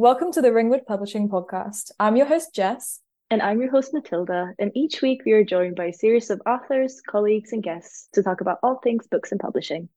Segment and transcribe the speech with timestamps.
[0.00, 1.90] Welcome to the Ringwood Publishing Podcast.
[2.00, 3.00] I'm your host, Jess.
[3.30, 4.54] And I'm your host, Matilda.
[4.58, 8.22] And each week we are joined by a series of authors, colleagues, and guests to
[8.22, 9.90] talk about all things books and publishing.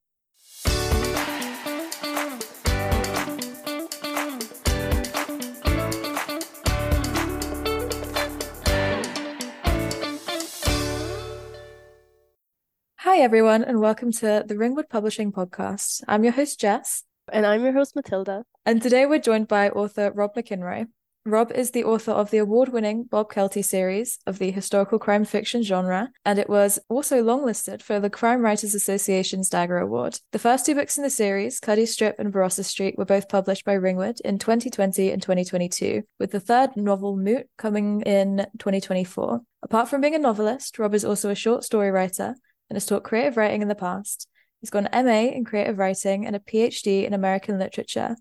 [12.97, 16.03] Hi, everyone, and welcome to the Ringwood Publishing Podcast.
[16.09, 17.05] I'm your host, Jess.
[17.31, 18.43] And I'm your host, Matilda.
[18.65, 20.87] And today we're joined by author Rob McInroy.
[21.25, 25.23] Rob is the author of the award winning Bob Kelty series of the historical crime
[25.23, 30.19] fiction genre, and it was also longlisted for the Crime Writers Association's Dagger Award.
[30.33, 33.63] The first two books in the series, Cuddies Strip and Barossa Street, were both published
[33.63, 39.39] by Ringwood in 2020 and 2022, with the third novel, Moot, coming in 2024.
[39.61, 42.35] Apart from being a novelist, Rob is also a short story writer
[42.69, 44.27] and has taught creative writing in the past.
[44.63, 48.15] He's got an MA in creative writing and a PhD in American literature.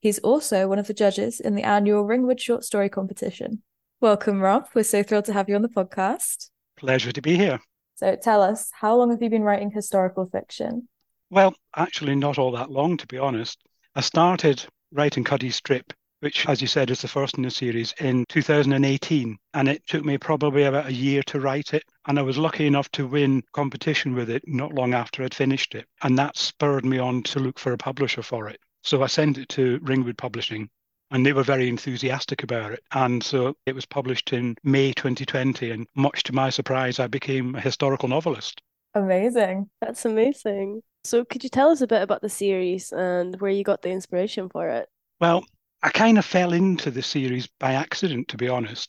[0.00, 3.62] He's also one of the judges in the annual Ringwood Short Story Competition.
[4.00, 4.66] Welcome, Rob.
[4.74, 6.50] We're so thrilled to have you on the podcast.
[6.76, 7.60] Pleasure to be here.
[7.94, 10.88] So tell us, how long have you been writing historical fiction?
[11.30, 13.62] Well, actually, not all that long, to be honest.
[13.94, 15.92] I started writing Cuddies Strip
[16.24, 19.36] which, as you said, is the first in the series, in 2018.
[19.52, 21.84] And it took me probably about a year to write it.
[22.06, 25.74] And I was lucky enough to win competition with it not long after I'd finished
[25.74, 25.84] it.
[26.02, 28.58] And that spurred me on to look for a publisher for it.
[28.82, 30.70] So I sent it to Ringwood Publishing
[31.10, 32.82] and they were very enthusiastic about it.
[32.92, 35.72] And so it was published in May 2020.
[35.72, 38.62] And much to my surprise, I became a historical novelist.
[38.94, 39.68] Amazing.
[39.82, 40.80] That's amazing.
[41.04, 43.90] So, could you tell us a bit about the series and where you got the
[43.90, 44.88] inspiration for it?
[45.20, 45.44] Well,
[45.84, 48.88] I kind of fell into the series by accident, to be honest.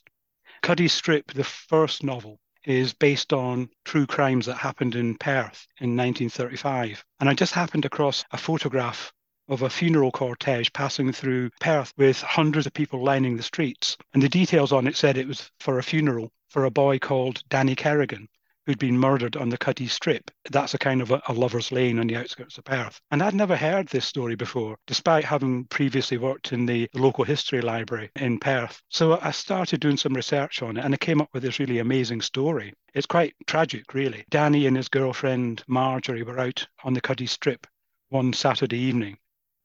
[0.62, 5.90] Cuddies Strip, the first novel, is based on true crimes that happened in Perth in
[5.94, 7.04] 1935.
[7.20, 9.12] And I just happened across a photograph
[9.46, 13.98] of a funeral cortege passing through Perth with hundreds of people lining the streets.
[14.14, 17.42] And the details on it said it was for a funeral for a boy called
[17.50, 18.26] Danny Kerrigan,
[18.66, 20.30] who'd been murdered on the Cuddies Strip.
[20.50, 23.00] That's a kind of a, a, lover's lane on the outskirts of Perth.
[23.10, 27.60] And I'd never heard this story before, despite having previously worked in the local history
[27.60, 28.82] library in Perth.
[28.88, 31.78] So I started doing some research on it and I came up with this really
[31.78, 32.74] amazing story.
[32.92, 34.24] It's quite tragic, really.
[34.30, 37.66] Danny and his girlfriend Marjorie were out on the Cuddies Strip
[38.08, 39.18] one Saturday evening.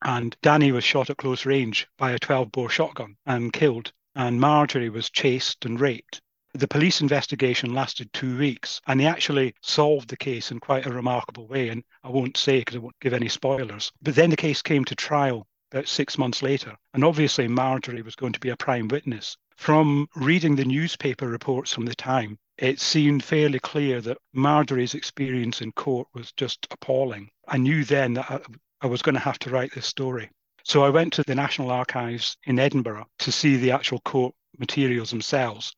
[0.04, 3.92] And Danny was shot at close range by a 12 bore shotgun and killed.
[4.16, 6.22] And Marjorie was chased and raped.
[6.54, 10.94] The police investigation lasted two weeks and they actually solved the case in quite a
[10.94, 11.70] remarkable way.
[11.70, 13.92] And I won't say because I won't give any spoilers.
[14.02, 16.76] But then the case came to trial about six months later.
[16.94, 19.38] And obviously, Marjorie was going to be a prime witness.
[19.56, 25.62] From reading the newspaper reports from the time, it seemed fairly clear that Marjorie's experience
[25.62, 27.30] in court was just appalling.
[27.48, 28.40] I knew then that I,
[28.82, 30.30] I was going to have to write this story.
[30.64, 35.10] So I went to the National Archives in Edinburgh to see the actual court materials
[35.10, 35.74] themselves.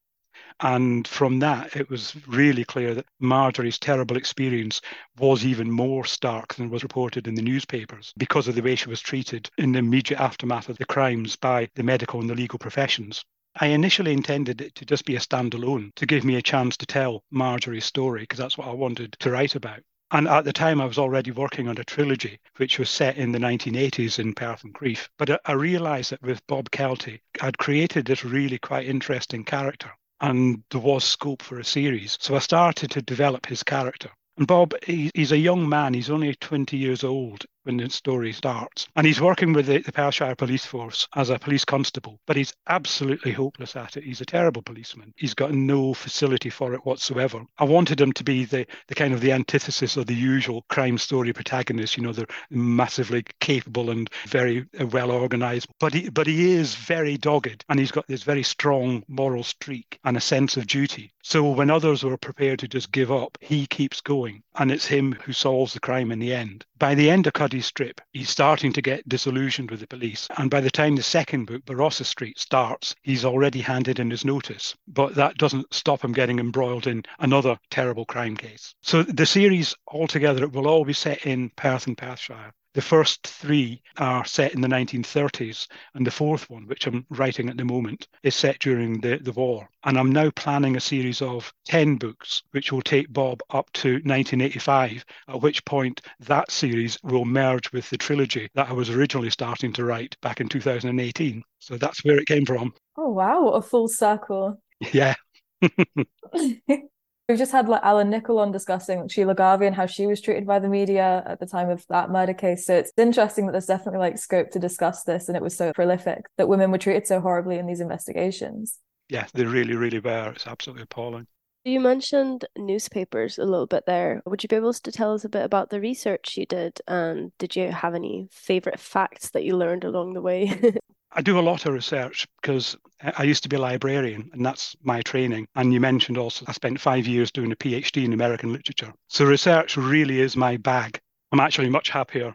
[0.59, 4.81] And from that, it was really clear that Marjorie's terrible experience
[5.17, 8.89] was even more stark than was reported in the newspapers because of the way she
[8.89, 12.59] was treated in the immediate aftermath of the crimes by the medical and the legal
[12.59, 13.25] professions.
[13.55, 16.85] I initially intended it to just be a standalone to give me a chance to
[16.85, 19.81] tell Marjorie's story because that's what I wanted to write about.
[20.11, 23.31] And at the time, I was already working on a trilogy which was set in
[23.31, 25.09] the 1980s in Perth and Crieff.
[25.17, 29.91] But I realised that with Bob Kelty, I'd created this really quite interesting character
[30.23, 32.17] and there was scope for a series.
[32.19, 34.09] So I started to develop his character.
[34.37, 35.93] And Bob, he's a young man.
[35.93, 38.87] He's only 20 years old when the story starts.
[38.95, 42.53] And he's working with the, the Perthshire Police Force as a police constable, but he's
[42.67, 44.03] absolutely hopeless at it.
[44.03, 45.13] He's a terrible policeman.
[45.17, 47.43] He's got no facility for it whatsoever.
[47.57, 50.97] I wanted him to be the, the kind of the antithesis of the usual crime
[50.97, 51.97] story protagonist.
[51.97, 56.75] You know, they're massively capable and very uh, well organized, but he, but he is
[56.75, 61.11] very dogged and he's got this very strong moral streak and a sense of duty.
[61.23, 64.43] So when others were prepared to just give up, he keeps going.
[64.55, 66.65] And it's him who solves the crime in the end.
[66.77, 70.27] By the end of Strip, he's starting to get disillusioned with the police.
[70.37, 74.25] And by the time the second book, Barossa Street, starts, he's already handed in his
[74.25, 74.75] notice.
[74.87, 78.73] But that doesn't stop him getting embroiled in another terrible crime case.
[78.81, 82.53] So the series altogether it will all be set in Perth and Perthshire.
[82.73, 87.47] The first three are set in the 1930s, and the fourth one, which I'm writing
[87.49, 89.69] at the moment, is set during the, the war.
[89.83, 93.93] And I'm now planning a series of 10 books, which will take Bob up to
[93.93, 99.29] 1985, at which point that series will merge with the trilogy that I was originally
[99.29, 101.43] starting to write back in 2018.
[101.59, 102.73] So that's where it came from.
[102.97, 104.59] Oh, wow, what a full circle.
[104.91, 105.13] Yeah.
[107.33, 110.45] We've just had like Alan Nicol on discussing Sheila Garvie and how she was treated
[110.45, 112.63] by the media at the time of that murder case.
[112.63, 115.73] So it's interesting that there's definitely like scope to discuss this and it was so
[115.73, 118.77] prolific that women were treated so horribly in these investigations.
[119.09, 120.31] Yeah, they really, really were.
[120.35, 121.25] It's absolutely appalling.
[121.63, 124.21] You mentioned newspapers a little bit there.
[124.27, 126.81] Would you be able to tell us a bit about the research you did?
[126.87, 130.53] And did you have any favorite facts that you learned along the way?
[131.15, 134.75] I do a lot of research because I used to be a librarian and that's
[134.81, 135.47] my training.
[135.55, 138.93] And you mentioned also I spent five years doing a PhD in American literature.
[139.07, 140.99] So research really is my bag.
[141.31, 142.33] I'm actually much happier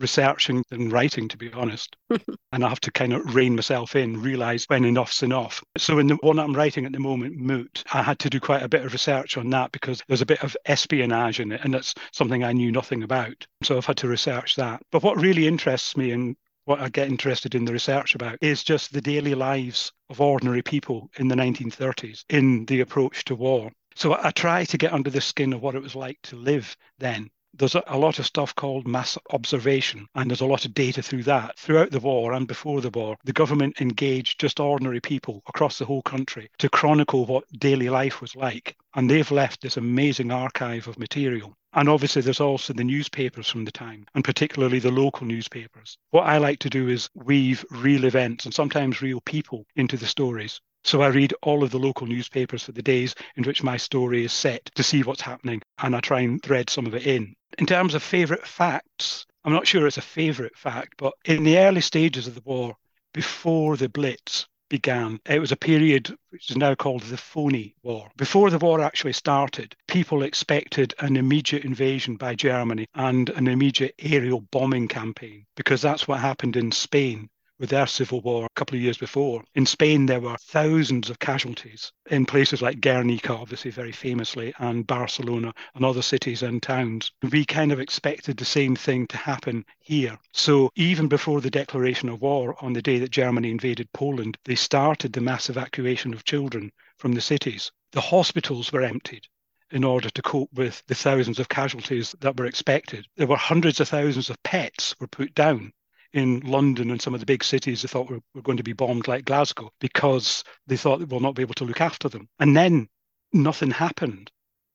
[0.00, 1.96] researching than writing, to be honest.
[2.52, 5.62] and I have to kind of rein myself in, realize when enough's enough.
[5.76, 8.62] So in the one I'm writing at the moment, Moot, I had to do quite
[8.62, 11.74] a bit of research on that because there's a bit of espionage in it, and
[11.74, 13.46] that's something I knew nothing about.
[13.62, 14.80] So I've had to research that.
[14.92, 16.36] But what really interests me and
[16.68, 20.60] what I get interested in the research about is just the daily lives of ordinary
[20.60, 23.72] people in the 1930s in the approach to war.
[23.94, 26.76] So I try to get under the skin of what it was like to live
[26.98, 31.02] then there's a, lot of stuff called mass observation, and there's a lot of data
[31.02, 31.58] through that.
[31.58, 35.84] Throughout the war and before the war, the government engaged just ordinary people across the
[35.84, 38.76] whole country to chronicle what daily life was like.
[38.94, 41.56] And they've left this amazing archive of material.
[41.74, 45.98] And obviously, there's also the newspapers from the time, and particularly the local newspapers.
[46.10, 50.06] What I like to do is weave real events and sometimes real people into the
[50.06, 50.60] stories.
[50.88, 54.24] So I read all of the local newspapers for the days in which my story
[54.24, 57.34] is set to see what's happening, and I try and thread some of it in.
[57.58, 61.58] In terms of favourite facts, I'm not sure it's a favourite fact, but in the
[61.58, 62.74] early stages of the war,
[63.12, 68.10] before the Blitz began, it was a period which is now called the phony war.
[68.16, 73.94] Before the war actually started, people expected an immediate invasion by Germany and an immediate
[73.98, 78.76] aerial bombing campaign because that's what happened in Spain with their civil war a couple
[78.76, 79.42] of years before.
[79.54, 84.86] In Spain, there were thousands of casualties in places like Guernica, obviously very famously, and
[84.86, 87.10] Barcelona and other cities and towns.
[87.30, 90.18] We kind of expected the same thing to happen here.
[90.32, 94.54] So even before the declaration of war on the day that Germany invaded Poland, they
[94.54, 97.72] started the mass evacuation of children from the cities.
[97.92, 99.26] The hospitals were emptied
[99.70, 103.06] in order to cope with the thousands of casualties that were expected.
[103.16, 105.72] There were hundreds of thousands of pets were put down
[106.12, 108.72] in London and some of the big cities they thought were, were going to be
[108.72, 112.28] bombed like Glasgow because they thought they will not be able to look after them.
[112.38, 112.88] And then
[113.32, 114.30] nothing happened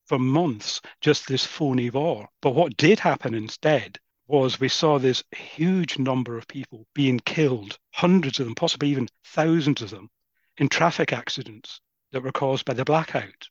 [0.05, 2.27] for months, just this phony war.
[2.41, 7.77] But what did happen instead was we saw this huge number of people being killed,
[7.93, 10.09] hundreds of them, possibly even thousands of them,
[10.57, 11.81] in traffic accidents
[12.11, 13.49] that were caused by the blackout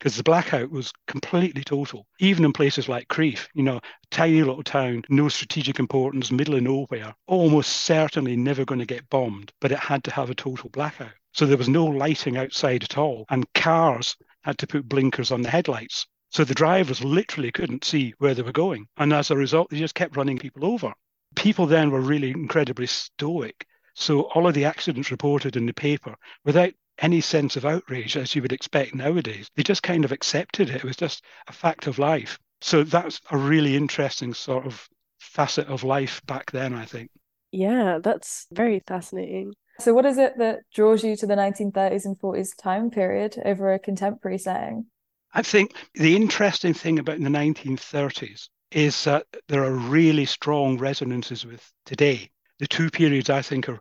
[0.00, 2.06] because the blackout was completely total.
[2.20, 3.80] Even in places like Crieff, you know,
[4.10, 9.08] tiny little town, no strategic importance, middle of nowhere, almost certainly never going to get
[9.10, 11.12] bombed, but it had to have a total blackout.
[11.32, 15.42] So there was no lighting outside at all, and cars had to put blinkers on
[15.42, 16.06] the headlights.
[16.30, 18.86] So the drivers literally couldn't see where they were going.
[18.96, 20.94] And as a result, they just kept running people over.
[21.36, 23.66] People then were really incredibly stoic.
[23.94, 26.14] So all of the accidents reported in the paper,
[26.44, 29.48] without any sense of outrage as you would expect nowadays.
[29.56, 30.76] They just kind of accepted it.
[30.76, 32.38] It was just a fact of life.
[32.60, 34.86] So that's a really interesting sort of
[35.18, 37.10] facet of life back then, I think.
[37.52, 39.54] Yeah, that's very fascinating.
[39.78, 43.72] So, what is it that draws you to the 1930s and 40s time period over
[43.72, 44.86] a contemporary setting?
[45.32, 51.46] I think the interesting thing about the 1930s is that there are really strong resonances
[51.46, 52.30] with today.
[52.58, 53.80] The two periods I think are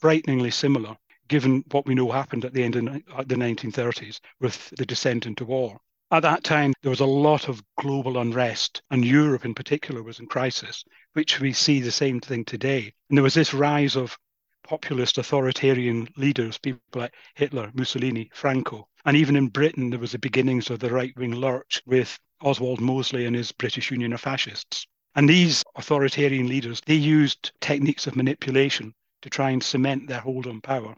[0.00, 0.96] frighteningly similar
[1.28, 2.84] given what we know happened at the end of
[3.28, 5.78] the 1930s with the descent into war.
[6.10, 10.20] At that time, there was a lot of global unrest, and Europe in particular was
[10.20, 10.84] in crisis,
[11.14, 12.92] which we see the same thing today.
[13.08, 14.16] And there was this rise of
[14.62, 18.88] populist authoritarian leaders, people like Hitler, Mussolini, Franco.
[19.04, 22.80] And even in Britain, there was the beginnings of the right wing lurch with Oswald
[22.80, 24.86] Mosley and his British Union of Fascists.
[25.14, 30.46] And these authoritarian leaders, they used techniques of manipulation to try and cement their hold
[30.46, 30.94] on power.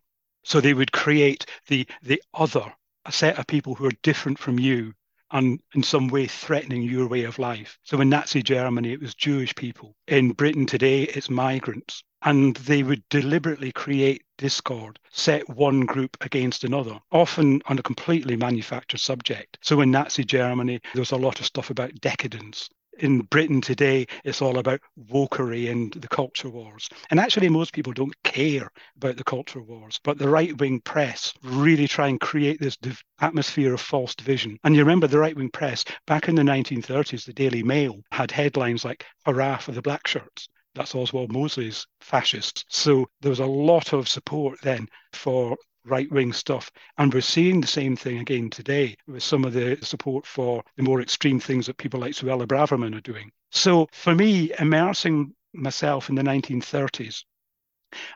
[0.48, 2.72] So they would create the the other,
[3.04, 4.94] a set of people who are different from you
[5.32, 7.80] and in some way threatening your way of life.
[7.82, 9.96] So in Nazi Germany, it was Jewish people.
[10.06, 12.04] In Britain today, it's migrants.
[12.22, 18.36] And they would deliberately create discord, set one group against another, often on a completely
[18.36, 19.58] manufactured subject.
[19.62, 24.06] So in Nazi Germany, there was a lot of stuff about decadence in Britain today,
[24.24, 26.88] it's all about wokery and the culture wars.
[27.10, 31.32] And actually, most people don't care about the culture wars, but the right wing press
[31.42, 34.58] really try and create this div- atmosphere of false division.
[34.64, 38.30] And you remember the right wing press back in the 1930s, the Daily Mail had
[38.30, 40.48] headlines like Hurrah for the Black Shirts.
[40.74, 42.64] That's Oswald Mosley's fascists.
[42.68, 46.70] So there was a lot of support then for right wing stuff.
[46.98, 50.82] And we're seeing the same thing again today with some of the support for the
[50.82, 53.30] more extreme things that people like Suella Braverman are doing.
[53.50, 57.24] So for me, immersing myself in the 1930s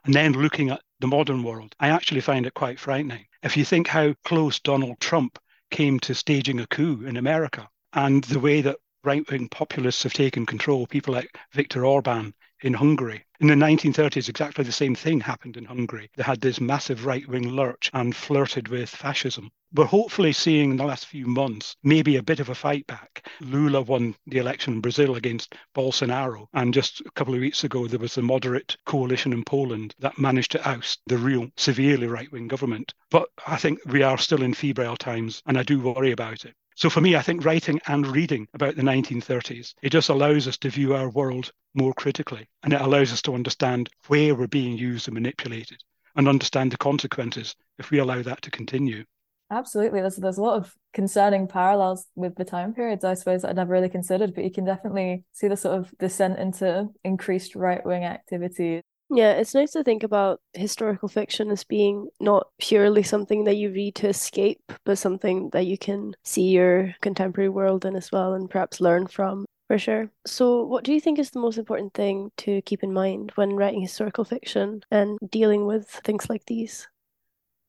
[0.04, 3.26] and then looking at the modern world, I actually find it quite frightening.
[3.42, 5.38] If you think how close Donald Trump
[5.70, 10.12] came to staging a coup in America and the way that right wing populists have
[10.12, 13.24] taken control, people like Viktor Orban in Hungary.
[13.40, 16.10] In the 1930s, exactly the same thing happened in Hungary.
[16.16, 19.50] They had this massive right wing lurch and flirted with fascism.
[19.72, 23.26] We're hopefully seeing in the last few months maybe a bit of a fight back.
[23.40, 26.48] Lula won the election in Brazil against Bolsonaro.
[26.52, 30.18] And just a couple of weeks ago, there was a moderate coalition in Poland that
[30.18, 32.92] managed to oust the real severely right wing government.
[33.10, 36.54] But I think we are still in febrile times, and I do worry about it.
[36.80, 40.56] So for me, I think writing and reading about the 1930s, it just allows us
[40.56, 42.48] to view our world more critically.
[42.62, 45.76] And it allows us to understand where we're being used and manipulated
[46.16, 49.04] and understand the consequences if we allow that to continue.
[49.50, 50.00] Absolutely.
[50.00, 53.72] There's there's a lot of concerning parallels with the time periods, I suppose, I'd never
[53.72, 58.04] really considered, but you can definitely see the sort of descent into increased right wing
[58.04, 63.56] activity yeah, it's nice to think about historical fiction as being not purely something that
[63.56, 68.12] you read to escape, but something that you can see your contemporary world in as
[68.12, 69.46] well and perhaps learn from.
[69.66, 70.10] For sure.
[70.26, 73.54] So, what do you think is the most important thing to keep in mind when
[73.54, 76.88] writing historical fiction and dealing with things like these?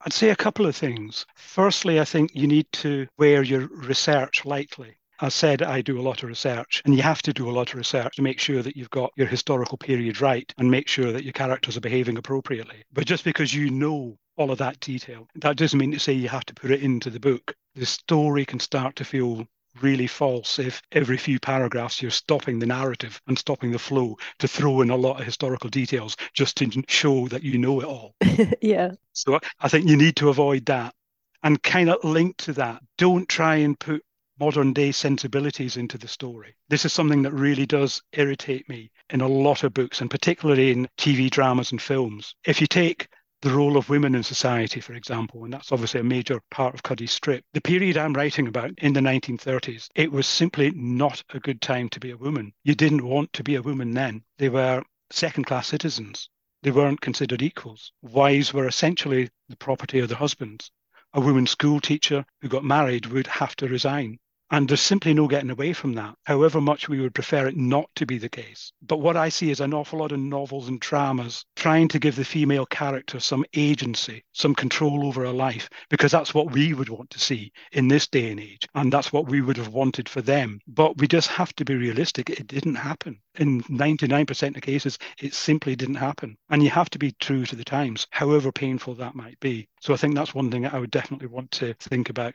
[0.04, 1.28] I'd say a couple of things.
[1.36, 4.98] Firstly, I think you need to wear your research lightly.
[5.24, 7.70] I said I do a lot of research, and you have to do a lot
[7.70, 11.12] of research to make sure that you've got your historical period right and make sure
[11.12, 12.84] that your characters are behaving appropriately.
[12.92, 16.28] But just because you know all of that detail, that doesn't mean to say you
[16.30, 17.54] have to put it into the book.
[17.76, 19.46] The story can start to feel
[19.80, 24.48] really false if every few paragraphs you're stopping the narrative and stopping the flow to
[24.48, 28.16] throw in a lot of historical details just to show that you know it all.
[28.62, 28.92] yeah.
[29.14, 30.96] So I think you need to avoid that.
[31.44, 34.04] And kind of linked to that, don't try and put
[34.42, 36.56] modern day sensibilities into the story.
[36.68, 40.72] This is something that really does irritate me in a lot of books, and particularly
[40.72, 42.34] in TV dramas and films.
[42.44, 43.08] If you take
[43.44, 46.82] the role of women in society, for example, and that's obviously a major part of
[46.82, 47.46] Cuddies strip.
[47.54, 51.88] The period I'm writing about in the 1930s, it was simply not a good time
[51.90, 52.52] to be a woman.
[52.64, 54.24] You didn't want to be a woman then.
[54.40, 54.82] They were
[55.12, 56.30] second class citizens.
[56.64, 57.92] They weren't considered equals.
[58.02, 60.72] Wives were essentially the property of their husbands.
[61.14, 64.18] A woman school teacher who got married would have to resign.
[64.52, 67.90] And there's simply no getting away from that, however much we would prefer it not
[67.96, 68.74] to be the case.
[68.82, 72.18] But what I see is an awful lot of novels and dramas trying to give
[72.18, 76.90] the female character some agency, some control over her life, because that's what we would
[76.90, 78.68] want to see in this day and age.
[78.76, 80.60] And that's what we would have wanted for them.
[80.68, 82.30] But we just have to be realistic.
[82.30, 83.22] It didn't happen.
[83.40, 86.38] In 99% of cases, it simply didn't happen.
[86.50, 89.70] And you have to be true to the times, however painful that might be.
[89.80, 92.34] So I think that's one thing I would definitely want to think about.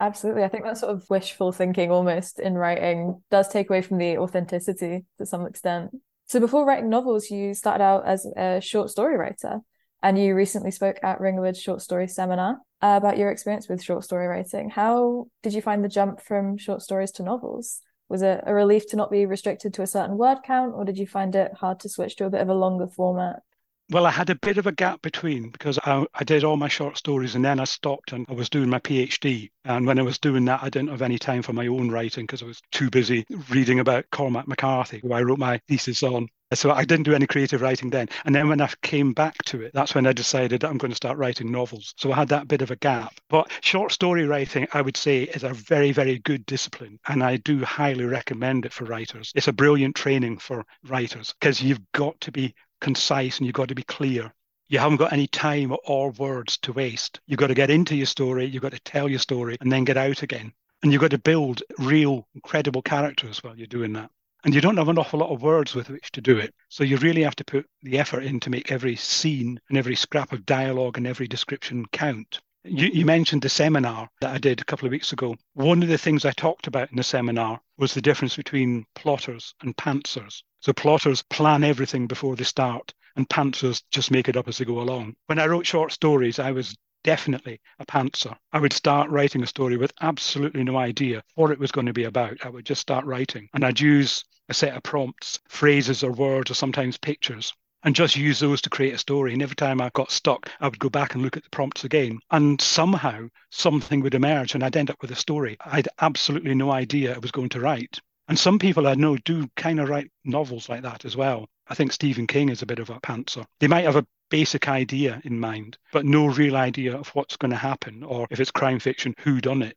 [0.00, 0.42] Absolutely.
[0.42, 4.18] I think that sort of wishful thinking almost in writing does take away from the
[4.18, 5.92] authenticity to some extent.
[6.26, 9.60] So before writing novels, you started out as a short story writer
[10.02, 14.26] and you recently spoke at Ringwood Short Story Seminar about your experience with short story
[14.26, 14.68] writing.
[14.68, 17.80] How did you find the jump from short stories to novels?
[18.08, 20.98] Was it a relief to not be restricted to a certain word count, or did
[20.98, 23.42] you find it hard to switch to a bit of a longer format?
[23.90, 26.68] Well, I had a bit of a gap between because I, I, did all my
[26.68, 29.50] short stories and then I stopped and I was doing my PhD.
[29.66, 32.24] And when I was doing that, I didn't have any time for my own writing
[32.24, 36.28] because I was too busy reading about Cormac McCarthy, who I wrote my thesis on.
[36.54, 38.08] So I didn't do any creative writing then.
[38.24, 40.96] And then when I came back to it, that's when I decided I'm going to
[40.96, 41.92] start writing novels.
[41.98, 43.12] So I had that bit of a gap.
[43.28, 47.00] But short story writing, I would say, is a very, very good discipline.
[47.06, 49.30] And I do highly recommend it for writers.
[49.34, 53.68] It's a brilliant training for writers because you've got to be concise and you've got
[53.68, 54.32] to be clear.
[54.68, 57.20] You haven't got any time or words to waste.
[57.26, 59.84] You've got to get into your story, you've got to tell your story, and then
[59.84, 60.52] get out again.
[60.82, 64.10] And you've got to build real, credible characters while you're doing that.
[64.44, 66.54] And you don't have an awful lot of words with which to do it.
[66.68, 69.96] So you really have to put the effort in to make every scene and every
[69.96, 72.40] scrap of dialogue and every description count.
[72.64, 75.36] You, you, mentioned the seminar that I did a couple of weeks ago.
[75.54, 79.54] One of the things I talked about in the seminar was the difference between plotters
[79.62, 80.42] and pantsers.
[80.60, 84.64] So plotters plan everything before they start, and pantsers just make it up as they
[84.64, 85.16] go along.
[85.26, 88.34] When I wrote short stories, I was definitely a pantser.
[88.52, 91.92] I would start writing a story with absolutely no idea what it was going to
[91.92, 92.38] be about.
[92.44, 96.50] I would just start writing, and I'd use a set of prompts, phrases or words,
[96.50, 97.52] or sometimes pictures
[97.84, 99.32] and just use those to create a story.
[99.32, 101.84] And every time I got stuck, I would go back and look at the prompts
[101.84, 102.18] again.
[102.30, 106.70] And somehow something would emerge and I'd end up with a story I'd absolutely no
[106.70, 108.00] idea I was going to write.
[108.28, 111.46] And some people I know do kind of write novels like that as well.
[111.68, 113.44] I think Stephen King is a bit of a pantser.
[113.60, 117.50] They might have a basic idea in mind, but no real idea of what's going
[117.50, 119.76] to happen, or if it's crime fiction, who done it.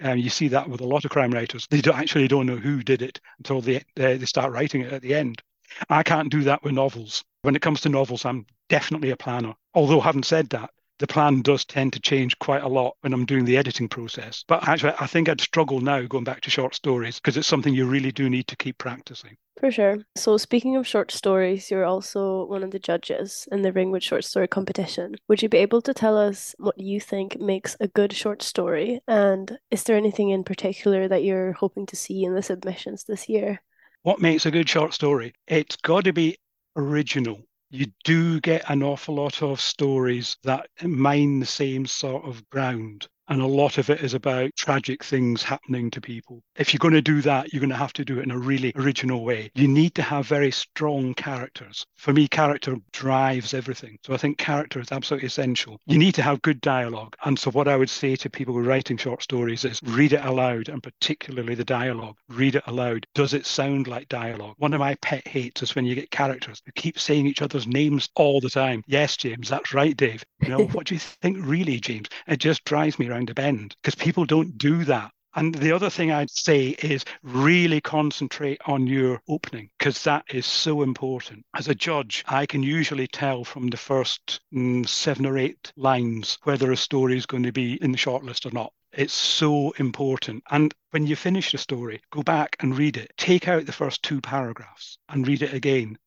[0.00, 1.66] Um, you see that with a lot of crime writers.
[1.68, 4.92] They don't, actually don't know who did it until they, they, they start writing it
[4.92, 5.42] at the end.
[5.88, 7.24] I can't do that with novels.
[7.42, 9.54] When it comes to novels, I'm definitely a planner.
[9.74, 13.24] Although, having said that, the plan does tend to change quite a lot when I'm
[13.24, 14.44] doing the editing process.
[14.48, 17.72] But actually, I think I'd struggle now going back to short stories because it's something
[17.72, 19.36] you really do need to keep practicing.
[19.60, 19.98] For sure.
[20.16, 24.24] So, speaking of short stories, you're also one of the judges in the Ringwood Short
[24.24, 25.16] Story Competition.
[25.28, 29.00] Would you be able to tell us what you think makes a good short story?
[29.08, 33.28] And is there anything in particular that you're hoping to see in the submissions this
[33.28, 33.60] year?
[34.08, 35.34] What makes a good short story?
[35.46, 36.38] It's got to be
[36.76, 42.48] original you do get an awful lot of stories that mine the same sort of
[42.48, 43.06] ground.
[43.28, 46.42] And a lot of it is about tragic things happening to people.
[46.56, 48.38] If you're going to do that, you're going to have to do it in a
[48.38, 49.50] really original way.
[49.54, 51.84] You need to have very strong characters.
[51.96, 53.98] For me, character drives everything.
[54.04, 55.78] So I think character is absolutely essential.
[55.86, 57.16] You need to have good dialogue.
[57.24, 60.12] And so, what I would say to people who are writing short stories is read
[60.12, 62.16] it aloud, and particularly the dialogue.
[62.28, 63.06] Read it aloud.
[63.14, 64.54] Does it sound like dialogue?
[64.58, 67.66] One of my pet hates is when you get characters who keep saying each other's
[67.66, 68.82] names all the time.
[68.86, 70.24] Yes, James, that's right, Dave.
[70.40, 72.08] You know, what do you think, really, James?
[72.26, 75.10] It just drives me around a bend because people don't do that.
[75.34, 80.46] And the other thing I'd say is really concentrate on your opening because that is
[80.46, 81.44] so important.
[81.54, 86.38] As a judge, I can usually tell from the first mm, seven or eight lines
[86.44, 88.72] whether a story is going to be in the shortlist or not.
[88.92, 90.42] It's so important.
[90.50, 93.12] And when you finish the story, go back and read it.
[93.16, 95.98] Take out the first two paragraphs and read it again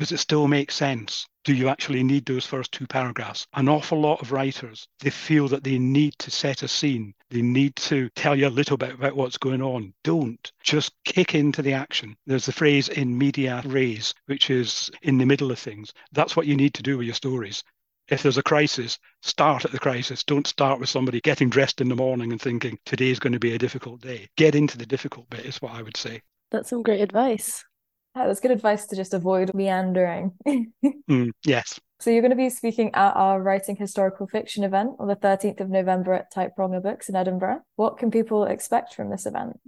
[0.00, 1.26] does it still make sense?
[1.44, 3.46] Do you actually need those first two paragraphs?
[3.52, 7.12] An awful lot of writers, they feel that they need to set a scene.
[7.28, 9.92] They need to tell you a little bit about what's going on.
[10.02, 10.50] Don't.
[10.62, 12.16] Just kick into the action.
[12.24, 15.92] There's the phrase in media res, which is in the middle of things.
[16.12, 17.62] That's what you need to do with your stories.
[18.08, 20.24] If there's a crisis, start at the crisis.
[20.24, 23.54] Don't start with somebody getting dressed in the morning and thinking today's going to be
[23.54, 24.30] a difficult day.
[24.38, 26.22] Get into the difficult bit, is what I would say.
[26.50, 27.66] That's some great advice.
[28.16, 30.32] Yeah, that's good advice to just avoid meandering.
[30.46, 31.78] mm, yes.
[32.00, 35.60] So you're going to be speaking at our Writing Historical Fiction event on the 13th
[35.60, 37.60] of November at Typewronger Books in Edinburgh.
[37.76, 39.60] What can people expect from this event?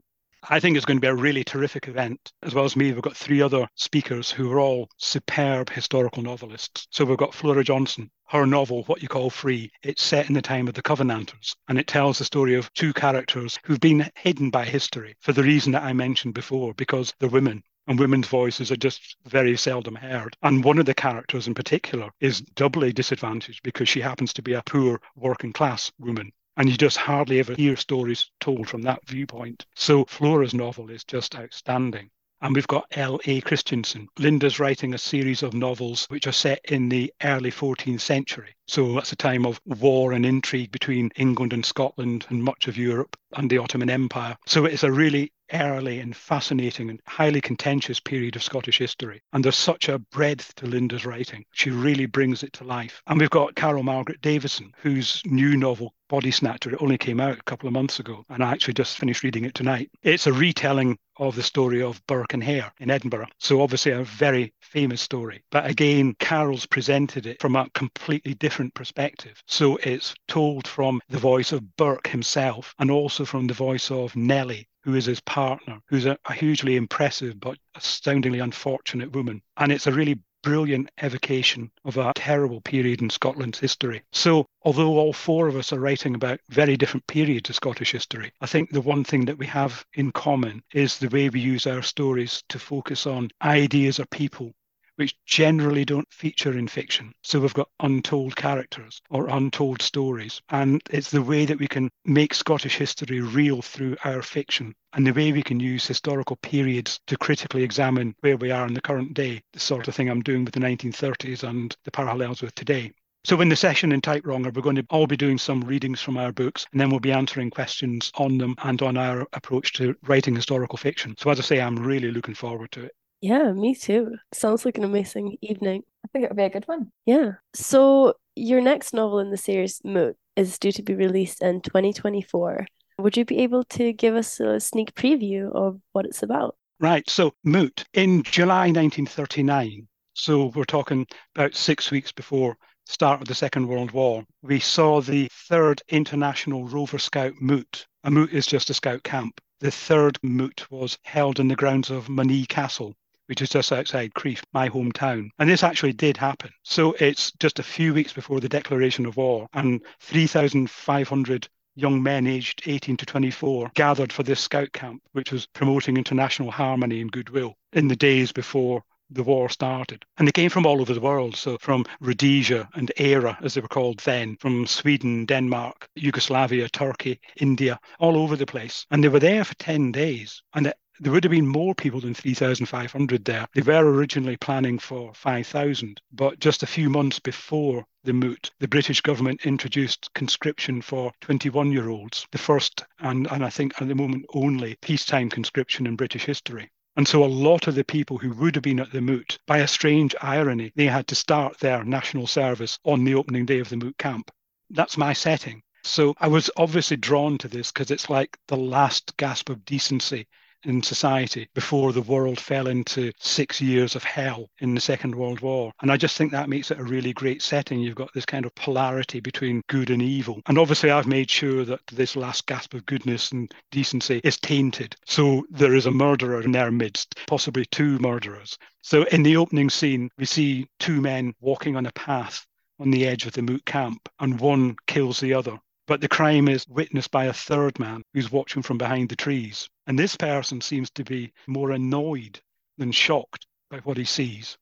[0.49, 2.33] I think it's going to be a really terrific event.
[2.43, 6.89] As well as me, we've got three other speakers who are all superb historical novelists.
[6.91, 8.11] So we've got Flora Johnston.
[8.27, 11.79] Her novel, What You Call Free, it's set in the time of the Covenanters, and
[11.79, 15.71] it tells the story of two characters who've been hidden by history for the reason
[15.73, 20.37] that I mentioned before, because they're women and women's voices are just very seldom heard.
[20.43, 24.53] And one of the characters in particular is doubly disadvantaged because she happens to be
[24.53, 26.33] a poor working class woman.
[26.57, 29.65] And you just hardly ever hear stories told from that viewpoint.
[29.75, 32.11] So Flora's novel is just outstanding.
[32.43, 33.41] And we've got L.A.
[33.41, 34.09] Christensen.
[34.19, 38.57] Linda's writing a series of novels which are set in the early 14th century.
[38.67, 42.77] So that's a time of war and intrigue between England and Scotland and much of
[42.77, 44.37] Europe and the Ottoman Empire.
[44.47, 49.21] So it's a really early and fascinating and highly contentious period of Scottish history.
[49.33, 51.45] And there's such a breadth to Linda's writing.
[51.53, 53.03] She really brings it to life.
[53.07, 57.39] And we've got Carol Margaret Davison, whose new novel, Body Snatcher, it only came out
[57.39, 58.25] a couple of months ago.
[58.29, 59.91] And I actually just finished reading it tonight.
[60.03, 63.29] It's a retelling of the story of Burke and Hare in Edinburgh.
[63.39, 65.43] So obviously a very famous story.
[65.51, 69.43] But again, Carol's presented it from a completely different perspective.
[69.47, 74.17] So it's told from the voice of Burke himself and also from the voice of
[74.17, 79.43] Nellie, who is his partner, who's a, a hugely impressive but astoundingly unfortunate woman.
[79.57, 84.03] And it's a really brilliant evocation of a terrible period in Scotland's history.
[84.13, 88.33] So, although all four of us are writing about very different periods of Scottish history,
[88.41, 91.67] I think the one thing that we have in common is the way we use
[91.67, 94.53] our stories to focus on ideas or people
[94.97, 97.13] which generally don't feature in fiction.
[97.23, 100.41] So we've got untold characters or untold stories.
[100.49, 105.07] And it's the way that we can make Scottish history real through our fiction and
[105.07, 108.81] the way we can use historical periods to critically examine where we are in the
[108.81, 112.55] current day, the sort of thing I'm doing with the 1930s and the parallels with
[112.55, 112.93] today.
[113.25, 116.17] So in the session in Typewronger, we're going to all be doing some readings from
[116.17, 119.95] our books, and then we'll be answering questions on them and on our approach to
[120.03, 121.15] writing historical fiction.
[121.17, 122.93] So as I say, I'm really looking forward to it.
[123.23, 124.17] Yeah, me too.
[124.33, 125.85] Sounds like an amazing evening.
[126.05, 126.91] I think it would be a good one.
[127.07, 127.35] Yeah.
[127.55, 132.67] So, your next novel in the series, Moot, is due to be released in 2024.
[132.99, 136.57] Would you be able to give us a sneak preview of what it's about?
[136.81, 137.09] Right.
[137.09, 141.07] So, Moot, in July 1939, so we're talking
[141.37, 142.57] about six weeks before
[142.87, 147.87] start of the Second World War, we saw the third International Rover Scout Moot.
[148.03, 149.41] A Moot is just a scout camp.
[149.61, 154.15] The third Moot was held in the grounds of Monzie Castle, which is just outside
[154.15, 155.29] Crieff, my hometown.
[155.39, 156.51] And this actually did happen.
[156.63, 162.27] So it's just a few weeks before the declaration of war, and 3,500 young men
[162.27, 167.13] aged 18 to 24 gathered for this scout camp, which was promoting international harmony and
[167.13, 168.83] goodwill in the days before
[169.15, 170.05] the war started.
[170.17, 171.37] And they came from all over the world.
[171.37, 177.21] So from Rhodesia and Eire, as they were called then, from Sweden, Denmark, Yugoslavia, Turkey,
[177.37, 178.87] India, all over the place.
[178.91, 180.43] And they were there for 10 days.
[180.55, 183.49] And there would have been more people than 3,500 there.
[183.55, 188.69] They were originally planning for 5,000, but just a few months before the moot, the
[188.69, 193.89] British government introduced conscription for 21 year olds, the first and, and I think at
[193.89, 196.71] the moment only peacetime conscription in British history.
[196.95, 199.59] And so a lot of the people who would have been at the moot, by
[199.59, 203.71] a strange irony, they had to start their national service on the opening day of
[203.71, 204.31] the moot camp.
[204.71, 205.65] That's my setting.
[205.83, 210.29] So I was obviously drawn to this because it's like the last gasp of decency
[210.65, 215.41] in society before the world fell into six years of hell in the Second World
[215.41, 215.73] War.
[215.83, 217.81] And I just think that makes it a really great setting.
[217.81, 220.41] You've got this kind of polarity between good and evil.
[220.47, 224.97] And obviously, I've made sure that this last gasp of goodness and decency is tainted.
[225.07, 228.59] So there is a murderer in their midst, possibly two murderers.
[228.83, 232.47] So in the opening scene, we see two men walking on a path
[232.81, 235.59] on the edge of the moot camp, and one kills the other.
[235.87, 239.69] But the crime is witnessed by a third man who's watching from behind the trees.
[239.87, 242.41] And this person seems to be more annoyed
[242.79, 244.57] than shocked by what he sees.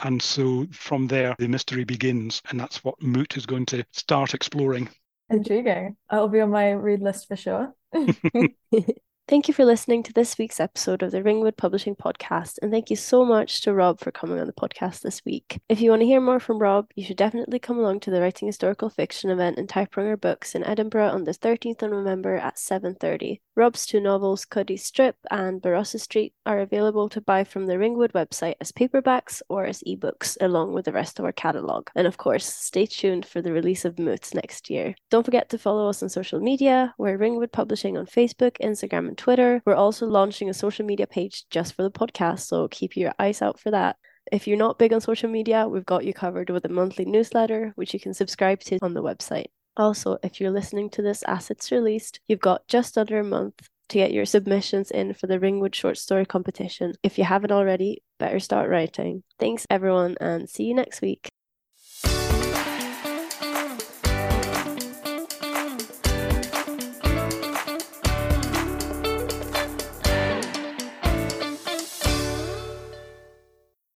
[0.00, 2.42] And so from there, the mystery begins.
[2.50, 4.90] And that's what Moot is going to start exploring.
[5.30, 5.96] Intriguing.
[6.10, 7.74] That'll be on my read list for sure.
[9.28, 12.90] Thank you for listening to this week's episode of the Ringwood Publishing Podcast, and thank
[12.90, 15.60] you so much to Rob for coming on the podcast this week.
[15.68, 18.20] If you want to hear more from Rob, you should definitely come along to the
[18.20, 22.54] Writing Historical Fiction event in Typewronger Books in Edinburgh on the 13th of November at
[22.54, 23.40] 7.30.
[23.56, 28.12] Rob's two novels, Cuddies Strip and Barossa Street, are available to buy from the Ringwood
[28.12, 31.90] website as paperbacks or as ebooks, along with the rest of our catalogue.
[31.96, 34.94] And of course, stay tuned for the release of Moots next year.
[35.10, 36.94] Don't forget to follow us on social media.
[36.96, 39.62] We're Ringwood Publishing on Facebook, Instagram, and Twitter.
[39.64, 43.42] We're also launching a social media page just for the podcast, so keep your eyes
[43.42, 43.96] out for that.
[44.30, 47.72] If you're not big on social media, we've got you covered with a monthly newsletter,
[47.76, 49.46] which you can subscribe to on the website.
[49.76, 53.68] Also, if you're listening to this as it's released, you've got just under a month
[53.88, 56.94] to get your submissions in for the Ringwood Short Story Competition.
[57.02, 59.22] If you haven't already, better start writing.
[59.38, 61.28] Thanks, everyone, and see you next week.